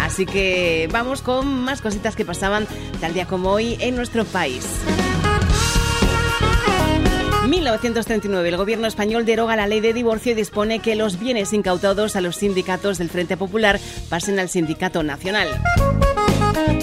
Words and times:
Así 0.00 0.26
que 0.26 0.88
vamos 0.92 1.22
con 1.22 1.48
más 1.64 1.82
cositas 1.82 2.14
que 2.14 2.24
pasaban 2.24 2.68
tal 3.00 3.14
día 3.14 3.26
como 3.26 3.50
hoy 3.50 3.76
en 3.80 3.96
nuestro 3.96 4.24
país. 4.24 4.64
1939, 7.48 8.48
el 8.48 8.56
gobierno 8.56 8.86
español 8.86 9.24
deroga 9.24 9.56
la 9.56 9.66
ley 9.66 9.80
de 9.80 9.92
divorcio 9.92 10.32
y 10.32 10.34
dispone 10.34 10.80
que 10.80 10.96
los 10.96 11.18
bienes 11.18 11.52
incautados 11.52 12.14
a 12.14 12.20
los 12.20 12.36
sindicatos 12.36 12.98
del 12.98 13.08
Frente 13.08 13.36
Popular 13.36 13.80
pasen 14.08 14.38
al 14.38 14.48
Sindicato 14.48 15.02
Nacional. 15.02 15.48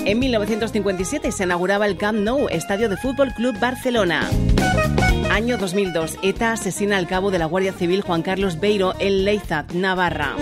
En 0.05 0.19
1957 0.19 1.31
se 1.31 1.44
inauguraba 1.44 1.85
el 1.85 1.97
Camp 1.97 2.19
Nou, 2.19 2.47
estadio 2.49 2.89
de 2.89 2.97
Fútbol 2.97 3.33
Club 3.33 3.59
Barcelona. 3.59 4.30
Año 5.31 5.57
2002, 5.57 6.17
ETA 6.22 6.53
asesina 6.53 6.97
al 6.97 7.07
cabo 7.07 7.31
de 7.31 7.39
la 7.39 7.45
Guardia 7.45 7.73
Civil 7.73 8.02
Juan 8.02 8.22
Carlos 8.22 8.59
Beiro 8.59 8.94
en 9.00 9.25
Leizat, 9.25 9.72
Navarra. 9.73 10.35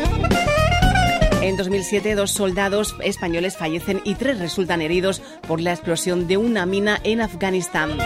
En 1.41 1.57
2007, 1.57 2.15
dos 2.15 2.31
soldados 2.31 2.95
españoles 3.01 3.57
fallecen 3.57 4.01
y 4.05 4.15
tres 4.15 4.39
resultan 4.39 4.81
heridos 4.81 5.21
por 5.47 5.59
la 5.59 5.71
explosión 5.71 6.27
de 6.27 6.37
una 6.37 6.65
mina 6.65 6.99
en 7.03 7.19
Afganistán 7.19 7.97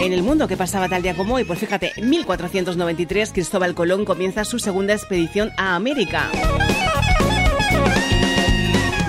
en 0.00 0.12
el 0.12 0.22
mundo 0.22 0.48
que 0.48 0.56
pasaba 0.56 0.88
tal 0.88 1.02
día 1.02 1.14
como 1.14 1.34
hoy. 1.34 1.44
Pues 1.44 1.58
fíjate, 1.58 1.92
en 1.96 2.08
1493 2.08 3.32
Cristóbal 3.32 3.74
Colón 3.74 4.04
comienza 4.04 4.44
su 4.44 4.58
segunda 4.58 4.94
expedición 4.94 5.52
a 5.56 5.76
América. 5.76 6.30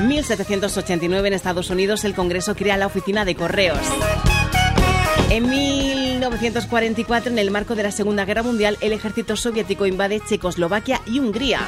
1789 0.08 1.28
en 1.30 1.34
Estados 1.34 1.70
Unidos 1.70 2.04
el 2.04 2.14
Congreso 2.14 2.56
crea 2.56 2.78
la 2.78 2.88
Oficina 2.88 3.26
de 3.26 3.36
Correos. 3.36 3.80
En 5.30 5.50
1944, 5.50 7.32
en 7.32 7.40
el 7.40 7.52
marco 7.52 7.76
de 7.76 7.84
la 7.84 7.92
Segunda 7.92 8.26
Guerra 8.26 8.44
Mundial, 8.44 8.78
el 8.82 8.92
ejército 8.92 9.38
soviético 9.38 9.86
invade 9.86 10.20
Checoslovaquia 10.20 11.02
y 11.06 11.20
Hungría. 11.20 11.62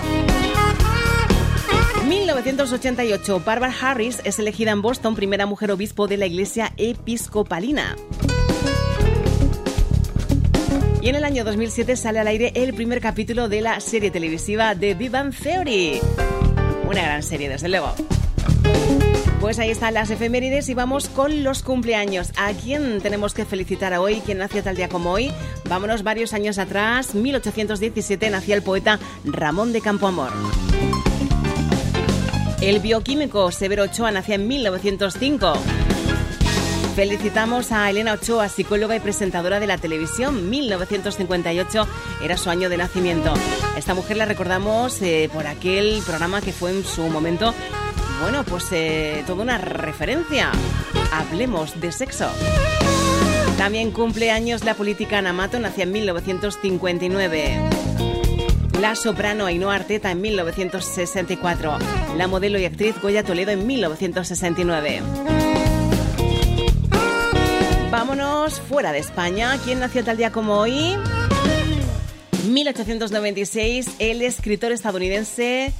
1988, 2.05 3.41
Barbara 3.45 3.73
Harris 3.81 4.19
es 4.25 4.37
elegida 4.39 4.71
en 4.71 4.81
Boston 4.81 5.15
primera 5.15 5.45
mujer 5.45 5.71
obispo 5.71 6.07
de 6.07 6.17
la 6.17 6.25
Iglesia 6.25 6.73
Episcopalina. 6.75 7.95
Y 11.03 11.09
en 11.09 11.15
el 11.15 11.25
año 11.25 11.43
2007 11.43 11.97
sale 11.97 12.19
al 12.19 12.27
aire 12.27 12.53
el 12.55 12.73
primer 12.73 13.01
capítulo 13.01 13.49
de 13.49 13.59
la 13.59 13.81
serie 13.81 14.09
televisiva 14.09 14.73
The 14.73 14.93
Big 14.93 15.11
Theory. 15.11 15.99
Una 16.87 17.01
gran 17.01 17.21
serie, 17.21 17.49
desde 17.49 17.67
luego. 17.67 17.93
Pues 19.41 19.59
ahí 19.59 19.69
están 19.69 19.95
las 19.95 20.11
efemérides 20.11 20.69
y 20.69 20.73
vamos 20.73 21.09
con 21.09 21.43
los 21.43 21.61
cumpleaños. 21.61 22.31
¿A 22.37 22.53
quién 22.53 23.01
tenemos 23.01 23.33
que 23.33 23.43
felicitar 23.43 23.93
hoy? 23.95 24.21
¿Quién 24.25 24.37
nació 24.37 24.63
tal 24.63 24.77
día 24.77 24.87
como 24.87 25.11
hoy? 25.11 25.29
Vámonos 25.67 26.03
varios 26.03 26.31
años 26.31 26.57
atrás. 26.57 27.13
1817 27.15 28.29
nacía 28.29 28.55
el 28.55 28.63
poeta 28.63 28.97
Ramón 29.25 29.73
de 29.73 29.81
Campoamor. 29.81 30.31
El 32.61 32.79
bioquímico 32.79 33.51
Severo 33.51 33.83
Ochoa 33.83 34.11
nació 34.11 34.35
en 34.35 34.47
1905. 34.47 35.53
Felicitamos 36.95 37.71
a 37.71 37.89
Elena 37.89 38.13
Ochoa, 38.13 38.47
psicóloga 38.49 38.95
y 38.95 38.99
presentadora 38.99 39.59
de 39.59 39.65
la 39.65 39.79
televisión. 39.79 40.51
1958 40.51 41.87
era 42.21 42.37
su 42.37 42.51
año 42.51 42.69
de 42.69 42.77
nacimiento. 42.77 43.33
Esta 43.75 43.95
mujer 43.95 44.17
la 44.17 44.25
recordamos 44.25 45.01
eh, 45.01 45.27
por 45.33 45.47
aquel 45.47 46.03
programa 46.05 46.41
que 46.41 46.53
fue 46.53 46.69
en 46.69 46.85
su 46.85 47.01
momento, 47.09 47.55
bueno, 48.21 48.43
pues 48.43 48.67
eh, 48.71 49.23
toda 49.25 49.41
una 49.41 49.57
referencia. 49.57 50.51
Hablemos 51.11 51.81
de 51.81 51.91
sexo. 51.91 52.29
También 53.57 53.89
cumple 53.89 54.29
años 54.29 54.63
la 54.63 54.75
política 54.75 55.17
Anamato, 55.17 55.59
nació 55.59 55.83
en 55.83 55.93
1959. 55.93 57.69
La 58.79 58.95
soprano 58.95 59.47
Ainhoa 59.47 59.75
Arteta 59.75 60.11
en 60.11 60.21
1964. 60.21 61.79
La 62.17 62.27
modelo 62.27 62.59
y 62.59 62.65
actriz 62.65 63.01
Goya 63.01 63.23
Toledo 63.23 63.51
en 63.51 63.65
1969. 63.65 65.42
Fuera 68.69 68.91
de 68.91 68.99
España. 68.99 69.57
¿Quién 69.63 69.79
nació 69.79 70.03
tal 70.03 70.17
día 70.17 70.31
como 70.31 70.59
hoy? 70.59 70.95
1896, 72.47 73.95
el 73.97 74.21
escritor 74.21 74.71
estadounidense 74.71 75.73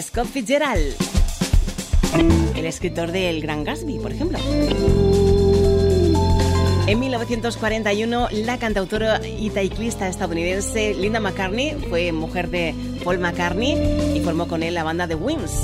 Scott 0.00 0.28
Fitzgerald. 0.28 0.94
El 2.54 2.66
escritor 2.66 3.10
de 3.10 3.30
El 3.30 3.40
Gran 3.40 3.64
Gatsby, 3.64 3.98
por 3.98 4.12
ejemplo. 4.12 4.38
En 6.86 7.00
1941, 7.00 8.28
la 8.30 8.58
cantautora 8.58 9.20
y 9.26 9.50
teclista 9.50 10.06
estadounidense 10.06 10.94
Linda 10.94 11.18
McCartney 11.18 11.74
fue 11.88 12.12
mujer 12.12 12.48
de 12.48 12.76
Paul 13.02 13.18
McCartney 13.18 14.16
y 14.16 14.20
formó 14.20 14.46
con 14.46 14.62
él 14.62 14.74
la 14.74 14.84
banda 14.84 15.08
The 15.08 15.16
Wings. 15.16 15.62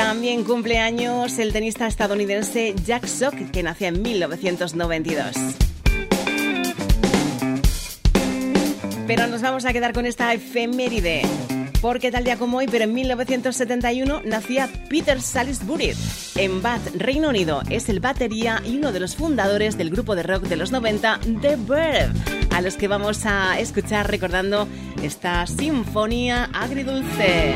También 0.00 0.44
cumple 0.44 0.78
años 0.78 1.38
el 1.38 1.52
tenista 1.52 1.86
estadounidense 1.86 2.74
Jack 2.86 3.04
Sock, 3.06 3.34
que 3.52 3.62
nació 3.62 3.88
en 3.88 4.00
1992. 4.00 5.34
Pero 9.06 9.26
nos 9.26 9.42
vamos 9.42 9.66
a 9.66 9.74
quedar 9.74 9.92
con 9.92 10.06
esta 10.06 10.32
efeméride. 10.32 11.20
Porque 11.82 12.10
tal 12.10 12.24
día 12.24 12.38
como 12.38 12.56
hoy, 12.56 12.66
pero 12.66 12.84
en 12.84 12.94
1971, 12.94 14.22
nacía 14.24 14.70
Peter 14.88 15.20
Salisbury. 15.20 15.92
En 16.36 16.62
Bath, 16.62 16.94
Reino 16.94 17.28
Unido, 17.28 17.60
es 17.68 17.90
el 17.90 18.00
batería 18.00 18.62
y 18.64 18.78
uno 18.78 18.92
de 18.92 19.00
los 19.00 19.16
fundadores 19.16 19.76
del 19.76 19.90
grupo 19.90 20.16
de 20.16 20.22
rock 20.22 20.44
de 20.44 20.56
los 20.56 20.72
90, 20.72 21.20
The 21.42 21.56
Verve, 21.56 22.18
a 22.52 22.62
los 22.62 22.76
que 22.76 22.88
vamos 22.88 23.26
a 23.26 23.60
escuchar 23.60 24.10
recordando 24.10 24.66
esta 25.02 25.46
sinfonía 25.46 26.48
agridulce 26.54 27.54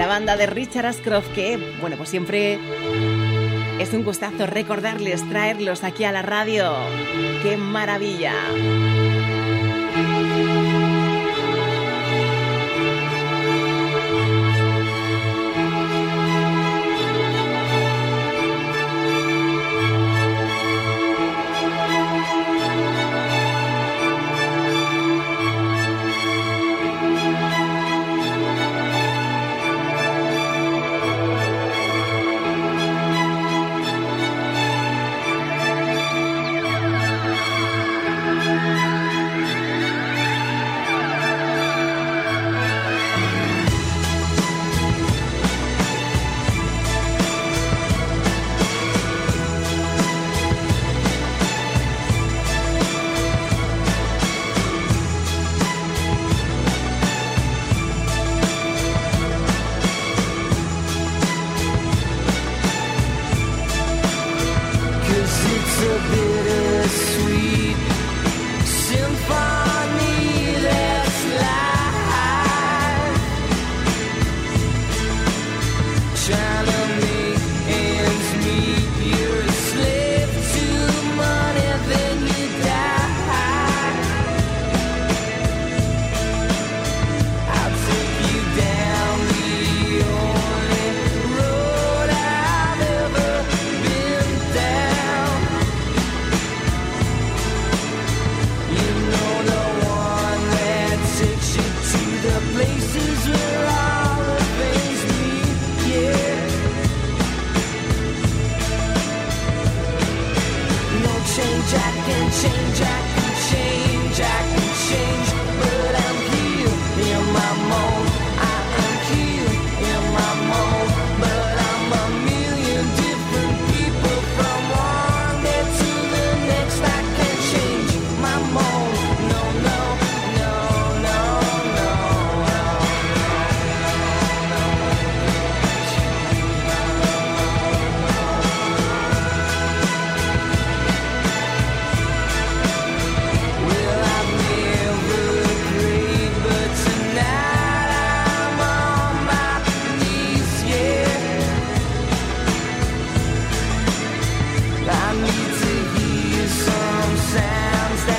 la 0.00 0.06
banda 0.06 0.34
de 0.38 0.46
Richard 0.46 0.86
Ashcroft, 0.86 1.30
que, 1.34 1.58
bueno, 1.78 1.98
pues 1.98 2.08
siempre 2.08 2.58
es 3.78 3.92
un 3.92 4.02
gustazo 4.02 4.46
recordarles, 4.46 5.28
traerlos 5.28 5.84
aquí 5.84 6.04
a 6.04 6.12
la 6.12 6.22
radio. 6.22 6.72
¡Qué 7.42 7.58
maravilla! 7.58 8.32
will 66.08 66.24
be. 66.24 66.29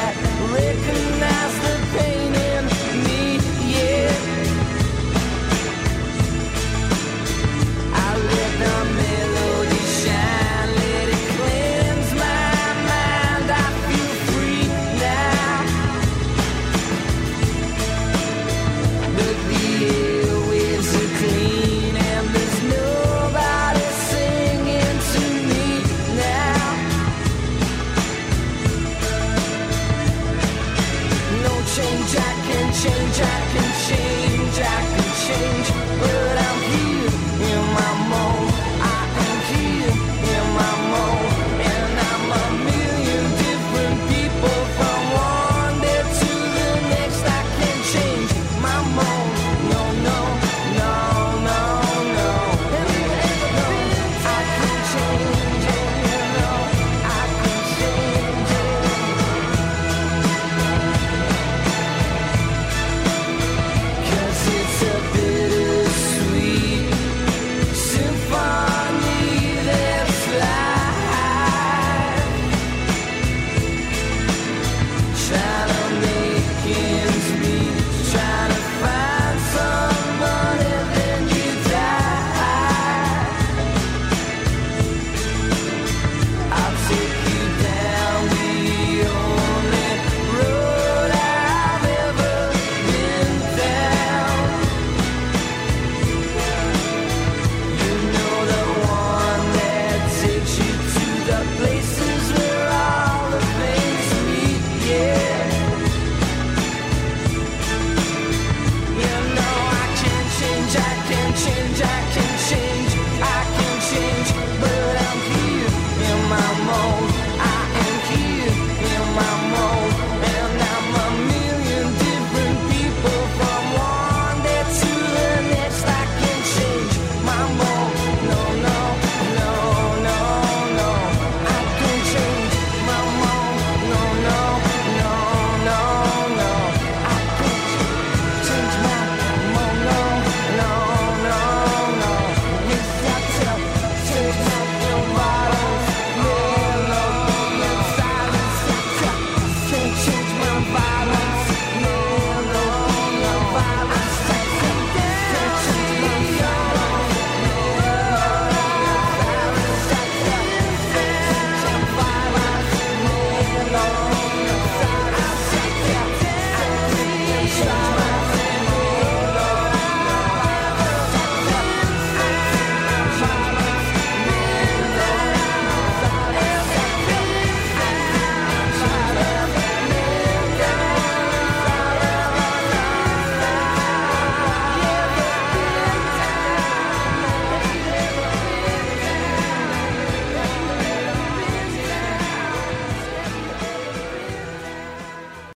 that 0.01 0.15
recognize 0.51 1.10